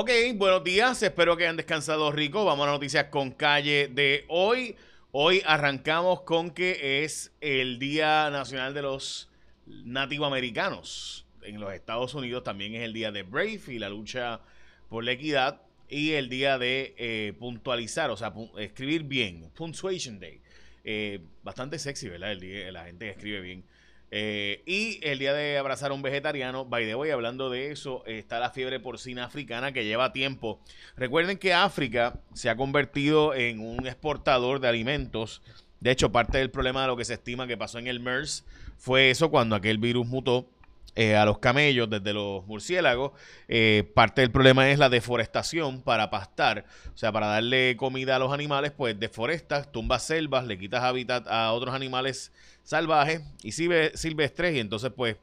[0.00, 2.44] Ok, buenos días, espero que hayan descansado rico.
[2.44, 4.76] Vamos a las noticias con calle de hoy.
[5.10, 9.28] Hoy arrancamos con que es el Día Nacional de los
[9.66, 11.26] Nativoamericanos.
[11.42, 14.40] En los Estados Unidos también es el día de Brave y la lucha
[14.88, 20.40] por la equidad y el día de eh, puntualizar, o sea, escribir bien, Punctuation Day.
[20.84, 22.30] Eh, bastante sexy, ¿verdad?
[22.30, 23.64] El día, la gente que escribe bien.
[24.10, 28.04] Eh, y el día de abrazar a un vegetariano, by the way, hablando de eso,
[28.06, 30.60] está la fiebre porcina africana que lleva tiempo.
[30.96, 35.42] Recuerden que África se ha convertido en un exportador de alimentos.
[35.80, 38.44] De hecho, parte del problema de lo que se estima que pasó en el MERS
[38.78, 40.48] fue eso cuando aquel virus mutó
[40.94, 43.12] eh, a los camellos desde los murciélagos.
[43.46, 48.18] Eh, parte del problema es la deforestación para pastar, o sea, para darle comida a
[48.18, 52.32] los animales, pues deforestas, tumbas selvas, le quitas hábitat a otros animales
[52.64, 55.16] salvajes y silvestres y entonces pues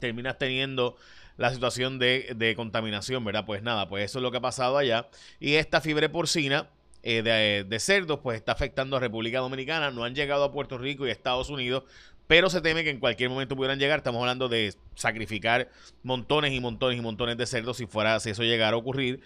[0.00, 0.96] terminas teniendo
[1.36, 3.46] la situación de, contaminación, ¿verdad?
[3.46, 5.08] Pues nada, pues eso es lo que ha pasado allá.
[5.40, 6.68] Y esta fiebre porcina
[7.02, 9.90] eh, de, de, cerdos, pues está afectando a República Dominicana.
[9.90, 11.84] No han llegado a Puerto Rico y Estados Unidos,
[12.32, 13.98] pero se teme que en cualquier momento pudieran llegar.
[13.98, 15.68] Estamos hablando de sacrificar
[16.02, 19.20] montones y montones y montones de cerdos si fuera, si eso llegara a ocurrir,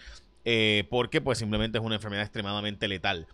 [0.44, 3.28] eh, porque pues simplemente es una enfermedad extremadamente letal.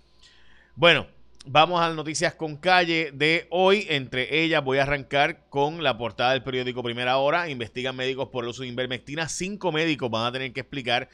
[0.76, 1.06] Bueno,
[1.44, 3.86] Vamos a las noticias con calle de hoy.
[3.88, 7.48] Entre ellas voy a arrancar con la portada del periódico Primera Hora.
[7.48, 9.28] Investigan médicos por el uso de invermectina.
[9.28, 11.08] Cinco médicos van a tener que explicar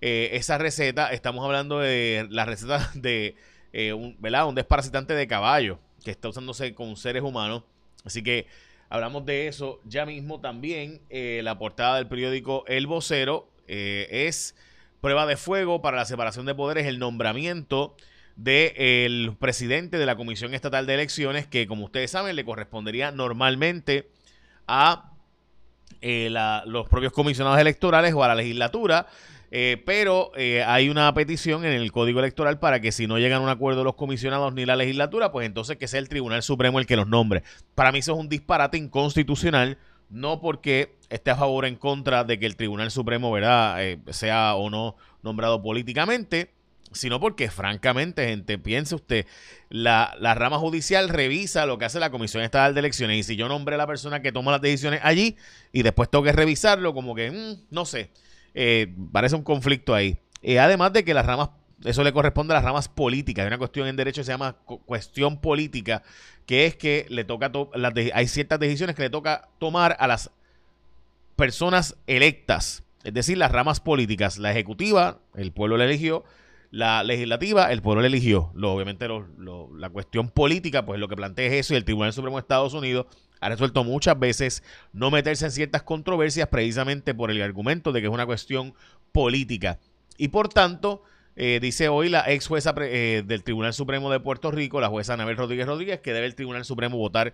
[0.00, 1.12] eh, esa receta.
[1.12, 3.36] Estamos hablando de la receta de
[3.72, 7.62] eh, un, un desparasitante de caballo que está usándose con seres humanos.
[8.04, 8.46] Así que
[8.88, 10.40] hablamos de eso ya mismo.
[10.40, 14.56] También eh, la portada del periódico El Vocero es
[15.00, 17.94] prueba de fuego para la separación de poderes, el nombramiento
[18.36, 24.08] del presidente de la Comisión Estatal de Elecciones, que como ustedes saben le correspondería normalmente
[24.66, 25.12] a
[26.00, 26.30] eh,
[26.64, 29.06] los propios comisionados electorales o a la legislatura.
[29.52, 33.40] Eh, pero eh, hay una petición en el Código Electoral para que si no llegan
[33.40, 36.78] a un acuerdo los comisionados ni la legislatura, pues entonces que sea el Tribunal Supremo
[36.78, 37.42] el que los nombre.
[37.74, 42.24] Para mí eso es un disparate inconstitucional, no porque esté a favor o en contra
[42.24, 43.78] de que el Tribunal Supremo ¿verdad?
[44.10, 46.52] sea o no nombrado políticamente,
[46.92, 49.26] sino porque francamente, gente, piense usted,
[49.68, 53.48] la, rama judicial revisa lo que hace la Comisión Estatal de Elecciones y si yo
[53.48, 55.36] nombré a la persona que toma las decisiones allí
[55.72, 58.10] y después tengo que revisarlo, como que, mm, no sé,
[58.54, 60.18] eh, parece un conflicto ahí.
[60.42, 61.50] Eh, además de que las ramas,
[61.84, 64.56] eso le corresponde a las ramas políticas, hay una cuestión en derecho que se llama
[64.86, 66.02] cuestión política,
[66.46, 67.50] que es que le toca,
[68.14, 70.30] hay ciertas decisiones que le toca tomar a las
[71.36, 76.24] personas electas, es decir, las ramas políticas, la ejecutiva, el pueblo la eligió,
[76.70, 78.52] la legislativa, el pueblo eligió.
[78.54, 79.08] Lo, obviamente
[79.76, 82.74] la cuestión política, pues lo que plantea es eso y el Tribunal Supremo de Estados
[82.74, 83.06] Unidos
[83.40, 88.06] ha resuelto muchas veces no meterse en ciertas controversias precisamente por el argumento de que
[88.06, 88.74] es una cuestión
[89.12, 89.78] política.
[90.16, 91.02] Y por tanto,
[91.36, 95.14] eh, dice hoy la ex jueza eh, del Tribunal Supremo de Puerto Rico, la jueza
[95.14, 97.32] Anabel Rodríguez Rodríguez, que debe el Tribunal Supremo votar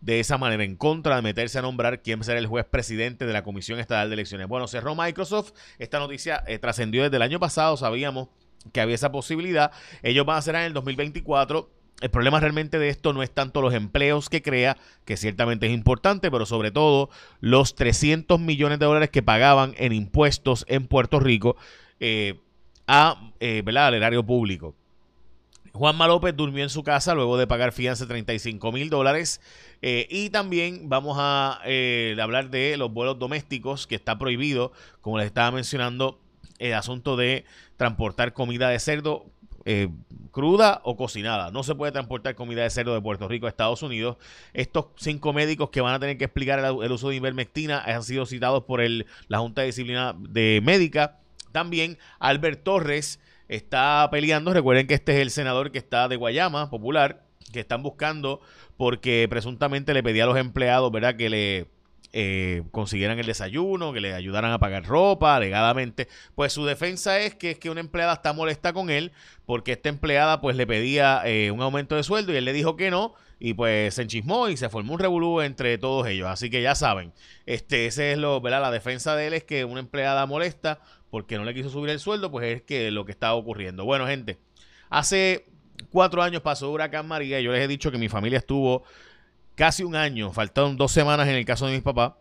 [0.00, 3.32] de esa manera en contra de meterse a nombrar quién será el juez presidente de
[3.32, 4.48] la Comisión Estatal de Elecciones.
[4.48, 5.52] Bueno, cerró Microsoft.
[5.78, 8.28] Esta noticia eh, trascendió desde el año pasado, sabíamos
[8.72, 9.72] que había esa posibilidad.
[10.02, 11.68] Ellos van a ser en el 2024.
[12.02, 15.72] El problema realmente de esto no es tanto los empleos que crea, que ciertamente es
[15.72, 21.20] importante, pero sobre todo los 300 millones de dólares que pagaban en impuestos en Puerto
[21.20, 21.56] Rico
[22.00, 22.40] eh,
[22.88, 24.74] a, eh, al erario público.
[25.72, 29.40] Juanma López durmió en su casa luego de pagar fianza de 35 mil dólares.
[29.80, 31.60] Eh, y también vamos a
[32.20, 36.18] hablar de los vuelos domésticos, que está prohibido, como les estaba mencionando,
[36.58, 37.44] el asunto de
[37.82, 39.26] transportar comida de cerdo
[39.64, 39.88] eh,
[40.30, 41.50] cruda o cocinada.
[41.50, 44.18] No se puede transportar comida de cerdo de Puerto Rico a Estados Unidos.
[44.54, 48.24] Estos cinco médicos que van a tener que explicar el, uso de ivermectina han sido
[48.24, 51.18] citados por el, la Junta de Disciplina de Médica.
[51.50, 54.54] También Albert Torres está peleando.
[54.54, 58.40] Recuerden que este es el senador que está de Guayama, popular, que están buscando
[58.76, 61.66] porque presuntamente le pedía a los empleados, ¿verdad?, que le
[62.12, 66.08] eh, consiguieran el desayuno, que le ayudaran a pagar ropa alegadamente.
[66.34, 69.12] Pues su defensa es que es que una empleada está molesta con él
[69.46, 72.76] porque esta empleada pues le pedía eh, un aumento de sueldo y él le dijo
[72.76, 76.28] que no y pues se enchismó y se formó un revolú entre todos ellos.
[76.28, 77.12] Así que ya saben,
[77.46, 78.62] este, ese es lo, ¿verdad?
[78.62, 80.80] La defensa de él es que una empleada molesta
[81.10, 83.84] porque no le quiso subir el sueldo, pues es que lo que estaba ocurriendo.
[83.84, 84.38] Bueno, gente,
[84.90, 85.46] hace
[85.90, 88.84] cuatro años pasó Huracán María y yo les he dicho que mi familia estuvo
[89.54, 92.12] casi un año, faltaron dos semanas en el caso de mis papás,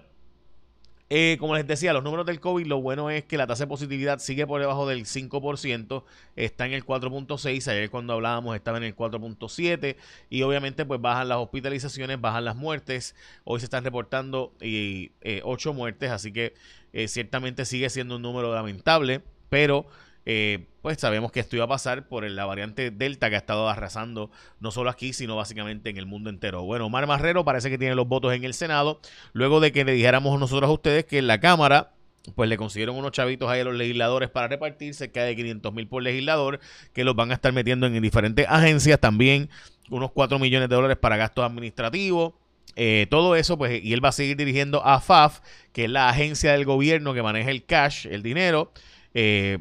[1.10, 3.68] eh, como les decía, los números del COVID, lo bueno es que la tasa de
[3.68, 6.04] positividad sigue por debajo del 5%,
[6.36, 9.96] está en el 4.6, ayer cuando hablábamos estaba en el 4.7
[10.30, 13.16] y obviamente pues bajan las hospitalizaciones, bajan las muertes,
[13.46, 15.12] hoy se están reportando eh,
[15.44, 16.54] 8 muertes, así que
[16.92, 19.88] eh, ciertamente sigue siendo un número lamentable, pero
[20.30, 23.70] eh, pues sabemos que esto iba a pasar por la variante Delta que ha estado
[23.70, 24.30] arrasando
[24.60, 26.64] no solo aquí, sino básicamente en el mundo entero.
[26.64, 29.00] Bueno, Omar Marrero parece que tiene los votos en el Senado,
[29.32, 31.94] luego de que le dijéramos nosotros a ustedes que en la Cámara
[32.36, 35.88] pues le consiguieron unos chavitos ahí a los legisladores para repartir cerca de 500 mil
[35.88, 36.60] por legislador,
[36.92, 39.50] que los van a estar metiendo en diferentes agencias, también
[39.90, 42.34] unos 4 millones de dólares para gastos administrativos.
[42.76, 45.40] Eh, todo eso, pues, y él va a seguir dirigiendo a FAF,
[45.72, 48.74] que es la agencia del gobierno que maneja el cash, el dinero.
[49.14, 49.60] Eh,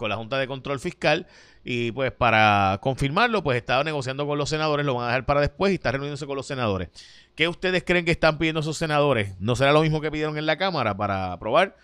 [0.00, 1.26] con la Junta de Control Fiscal
[1.62, 5.42] y pues para confirmarlo, pues estaba negociando con los senadores, lo van a dejar para
[5.42, 6.88] después y está reuniéndose con los senadores.
[7.34, 9.34] ¿Qué ustedes creen que están pidiendo esos senadores?
[9.40, 11.76] ¿No será lo mismo que pidieron en la Cámara para aprobar?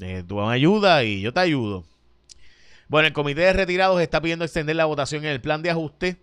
[0.00, 1.84] Eh, tú me ayuda y yo te ayudo.
[2.88, 6.18] Bueno, el Comité de Retirados está pidiendo extender la votación en el plan de ajuste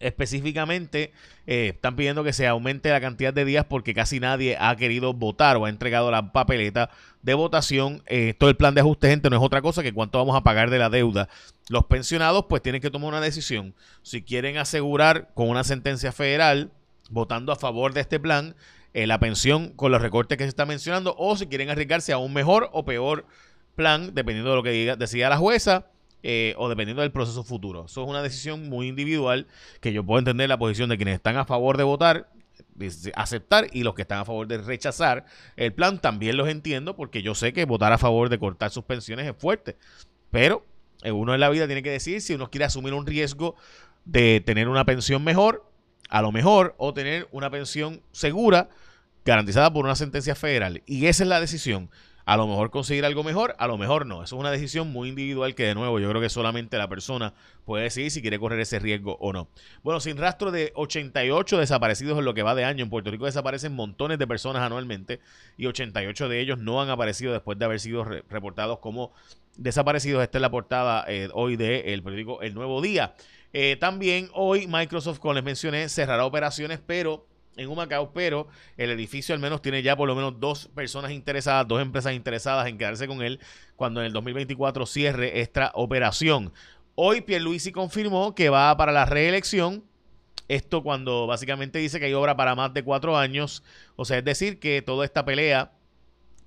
[0.00, 1.12] específicamente
[1.46, 5.12] eh, están pidiendo que se aumente la cantidad de días porque casi nadie ha querido
[5.12, 6.90] votar o ha entregado la papeleta
[7.22, 8.02] de votación.
[8.06, 10.42] Eh, todo el plan de ajuste, gente, no es otra cosa que cuánto vamos a
[10.42, 11.28] pagar de la deuda.
[11.68, 13.74] Los pensionados pues tienen que tomar una decisión.
[14.02, 16.70] Si quieren asegurar con una sentencia federal,
[17.10, 18.54] votando a favor de este plan,
[18.92, 22.18] eh, la pensión con los recortes que se está mencionando, o si quieren arriesgarse a
[22.18, 23.26] un mejor o peor
[23.76, 25.86] plan, dependiendo de lo que diga, decida la jueza
[26.22, 27.86] eh, o dependiendo del proceso futuro.
[27.86, 29.46] Eso es una decisión muy individual
[29.80, 32.28] que yo puedo entender la posición de quienes están a favor de votar,
[33.14, 35.24] aceptar y los que están a favor de rechazar
[35.56, 38.84] el plan también los entiendo porque yo sé que votar a favor de cortar sus
[38.84, 39.76] pensiones es fuerte.
[40.30, 40.64] Pero
[41.02, 43.56] eh, uno en la vida tiene que decir si uno quiere asumir un riesgo
[44.04, 45.70] de tener una pensión mejor,
[46.08, 48.68] a lo mejor, o tener una pensión segura
[49.24, 50.82] garantizada por una sentencia federal.
[50.86, 51.90] Y esa es la decisión.
[52.24, 54.22] A lo mejor conseguir algo mejor, a lo mejor no.
[54.22, 57.34] Eso es una decisión muy individual que de nuevo yo creo que solamente la persona
[57.64, 59.48] puede decidir si quiere correr ese riesgo o no.
[59.82, 62.84] Bueno, sin rastro de 88 desaparecidos en lo que va de año.
[62.84, 65.20] En Puerto Rico desaparecen montones de personas anualmente
[65.56, 69.12] y 88 de ellos no han aparecido después de haber sido reportados como
[69.56, 70.22] desaparecidos.
[70.22, 73.14] Esta es la portada eh, hoy del el periódico El Nuevo Día.
[73.52, 77.26] Eh, también hoy Microsoft, como les mencioné, cerrará operaciones, pero
[77.60, 81.68] en Humacao, pero el edificio al menos tiene ya por lo menos dos personas interesadas,
[81.68, 83.38] dos empresas interesadas en quedarse con él
[83.76, 86.52] cuando en el 2024 cierre esta operación.
[86.94, 89.84] Hoy Pierluisi confirmó que va para la reelección.
[90.48, 93.62] Esto cuando básicamente dice que hay obra para más de cuatro años.
[93.94, 95.72] O sea, es decir, que toda esta pelea,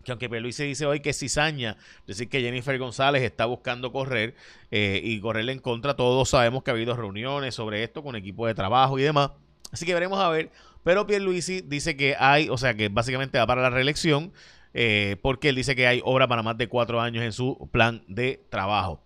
[0.04, 1.78] que aunque Pierluisi dice hoy que es cizaña,
[2.08, 4.36] decir que Jennifer González está buscando correr
[4.72, 8.48] eh, y correrle en contra, todos sabemos que ha habido reuniones sobre esto con equipo
[8.48, 9.32] de trabajo y demás.
[9.74, 10.52] Así que veremos a ver
[10.84, 14.34] pero Pierluisi dice que hay, o sea, que básicamente va para la reelección,
[14.74, 18.04] eh, porque él dice que hay obra para más de cuatro años en su plan
[18.08, 19.02] de trabajo.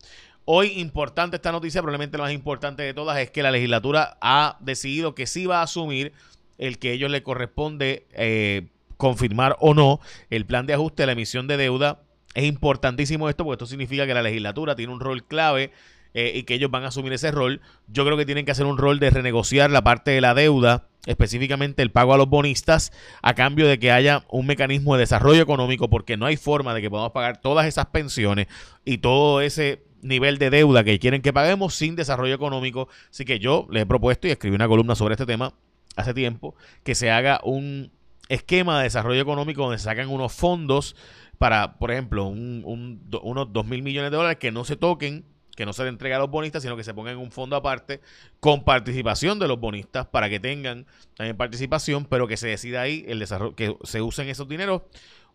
[0.46, 4.58] Hoy, importante esta noticia, probablemente la más importante de todas, es que la legislatura ha
[4.62, 6.14] decidido que sí va a asumir
[6.58, 11.08] el que a ellos le corresponde eh, confirmar o no el plan de ajuste de
[11.08, 12.02] la emisión de deuda.
[12.34, 15.72] Es importantísimo esto porque esto significa que la legislatura tiene un rol clave
[16.14, 17.62] eh, y que ellos van a asumir ese rol.
[17.88, 20.88] Yo creo que tienen que hacer un rol de renegociar la parte de la deuda,
[21.06, 25.42] específicamente el pago a los bonistas, a cambio de que haya un mecanismo de desarrollo
[25.42, 28.48] económico, porque no hay forma de que podamos pagar todas esas pensiones
[28.86, 32.88] y todo ese nivel de deuda que quieren que paguemos sin desarrollo económico.
[33.10, 35.54] Así que yo les he propuesto y escribí una columna sobre este tema
[35.96, 37.92] hace tiempo, que se haga un
[38.30, 40.96] esquema de desarrollo económico donde sacan unos fondos
[41.38, 45.26] para, por ejemplo, unos 2 mil millones de dólares que no se toquen,
[45.58, 47.56] que no se le entregue a los bonistas, sino que se pongan en un fondo
[47.56, 48.00] aparte
[48.40, 50.86] con participación de los bonistas para que tengan
[51.16, 54.84] también participación, pero que se decida ahí el desarrollo, que se usen esos dineros,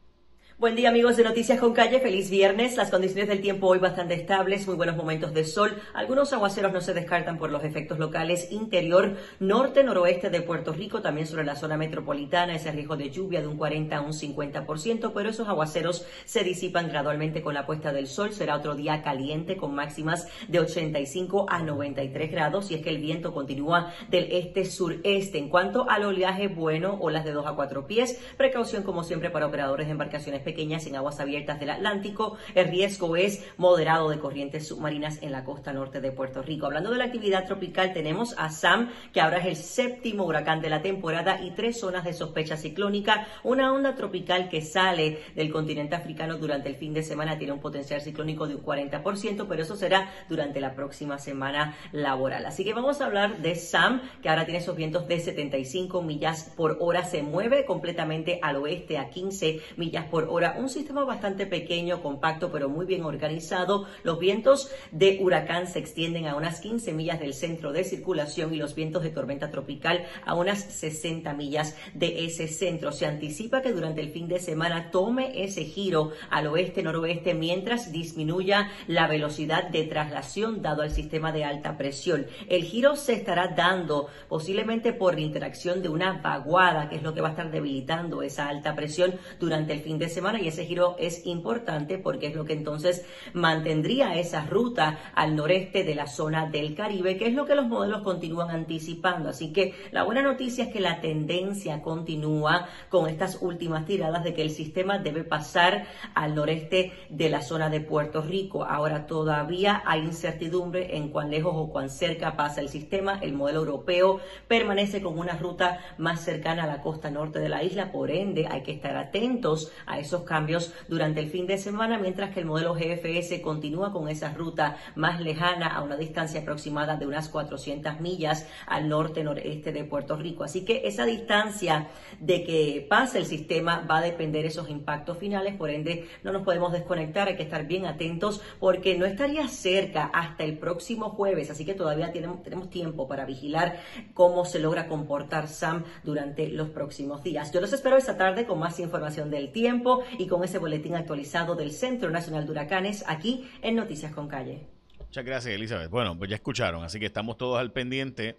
[0.61, 2.77] Buen día amigos de Noticias con Calle, feliz viernes.
[2.77, 5.81] Las condiciones del tiempo hoy bastante estables, muy buenos momentos de sol.
[5.95, 11.01] Algunos aguaceros no se descartan por los efectos locales interior, norte, noroeste de Puerto Rico,
[11.01, 15.13] también sobre la zona metropolitana, ese riesgo de lluvia de un 40 a un 50%,
[15.15, 18.33] pero esos aguaceros se disipan gradualmente con la puesta del sol.
[18.33, 22.99] Será otro día caliente con máximas de 85 a 93 grados y es que el
[22.99, 25.39] viento continúa del este-sureste.
[25.39, 29.47] En cuanto al oleaje bueno, olas de 2 a 4 pies, precaución como siempre para
[29.47, 32.39] operadores de embarcaciones pequeñas en aguas abiertas del Atlántico.
[32.55, 36.65] El riesgo es moderado de corrientes submarinas en la costa norte de Puerto Rico.
[36.65, 40.71] Hablando de la actividad tropical, tenemos a Sam, que ahora es el séptimo huracán de
[40.71, 43.29] la temporada y tres zonas de sospecha ciclónica.
[43.45, 47.61] Una onda tropical que sale del continente africano durante el fin de semana tiene un
[47.61, 52.47] potencial ciclónico de un 40%, pero eso será durante la próxima semana laboral.
[52.47, 56.55] Así que vamos a hablar de Sam, que ahora tiene esos vientos de 75 millas
[56.57, 61.47] por hora, se mueve completamente al oeste a 15 millas por hora un sistema bastante
[61.47, 63.87] pequeño, compacto, pero muy bien organizado.
[64.03, 68.57] Los vientos de huracán se extienden a unas 15 millas del centro de circulación y
[68.57, 72.93] los vientos de tormenta tropical a unas 60 millas de ese centro.
[72.93, 78.71] Se anticipa que durante el fin de semana tome ese giro al oeste-noroeste mientras disminuya
[78.87, 82.27] la velocidad de traslación dado al sistema de alta presión.
[82.49, 87.15] El giro se estará dando posiblemente por la interacción de una vaguada, que es lo
[87.15, 90.67] que va a estar debilitando esa alta presión durante el fin de semana y ese
[90.67, 96.07] giro es importante porque es lo que entonces mantendría esa ruta al noreste de la
[96.07, 99.31] zona del Caribe, que es lo que los modelos continúan anticipando.
[99.31, 104.35] Así que la buena noticia es que la tendencia continúa con estas últimas tiradas de
[104.35, 108.65] que el sistema debe pasar al noreste de la zona de Puerto Rico.
[108.65, 113.19] Ahora todavía hay incertidumbre en cuán lejos o cuán cerca pasa el sistema.
[113.23, 117.63] El modelo europeo permanece con una ruta más cercana a la costa norte de la
[117.63, 121.99] isla, por ende hay que estar atentos a esos cambios durante el fin de semana,
[121.99, 126.97] mientras que el modelo GFS continúa con esa ruta más lejana a una distancia aproximada
[126.97, 130.45] de unas 400 millas al norte-noreste de Puerto Rico.
[130.45, 131.89] Así que esa distancia
[132.21, 136.43] de que pase el sistema va a depender esos impactos finales, por ende no nos
[136.43, 141.51] podemos desconectar, hay que estar bien atentos porque no estaría cerca hasta el próximo jueves,
[141.51, 143.79] así que todavía tenemos, tenemos tiempo para vigilar
[144.15, 147.53] cómo se logra comportar Sam durante los próximos días.
[147.53, 151.55] Yo los espero esta tarde con más información del tiempo y con ese boletín actualizado
[151.55, 154.67] del Centro Nacional de Huracanes aquí en Noticias con Calle.
[154.99, 155.91] Muchas gracias, Elizabeth.
[155.91, 158.37] Bueno, pues ya escucharon, así que estamos todos al pendiente.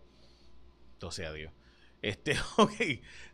[0.93, 1.51] Entonces, adiós.
[2.01, 2.73] Este, ok,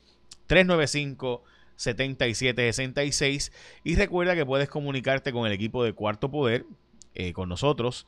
[0.48, 1.40] 787-395.
[1.76, 6.66] 7766 y recuerda que puedes comunicarte con el equipo de Cuarto Poder,
[7.14, 8.06] eh, con nosotros,